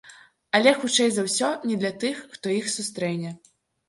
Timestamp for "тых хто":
2.05-2.53